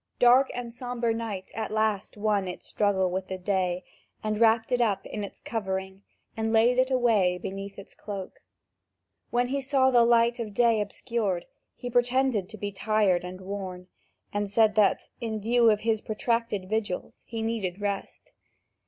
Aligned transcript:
Dark 0.17 0.49
and 0.55 0.73
sombre 0.73 1.13
night 1.13 1.51
at 1.53 1.69
last 1.69 2.17
won 2.17 2.47
its 2.47 2.65
struggle 2.65 3.11
with 3.11 3.27
the 3.27 3.37
day, 3.37 3.83
and 4.23 4.39
wrapped 4.39 4.71
it 4.71 4.81
up 4.81 5.05
in 5.05 5.23
its 5.23 5.39
covering, 5.41 6.01
and 6.35 6.51
laid 6.51 6.79
it 6.79 6.89
away 6.89 7.37
beneath 7.37 7.77
its 7.77 7.93
cloak. 7.93 8.41
When 9.29 9.49
he 9.49 9.61
saw 9.61 9.91
the 9.91 10.03
light 10.03 10.39
of 10.39 10.55
day 10.55 10.81
obscured, 10.81 11.45
he 11.75 11.87
pretended 11.87 12.49
to 12.49 12.57
be 12.57 12.71
tired 12.71 13.23
and 13.23 13.41
worn, 13.41 13.89
and 14.33 14.49
said 14.49 14.73
that, 14.73 15.03
in 15.19 15.39
view 15.39 15.69
of 15.69 15.81
his 15.81 16.01
protracted 16.01 16.67
vigils, 16.67 17.23
he 17.27 17.43
needed 17.43 17.79
rest. 17.79 18.31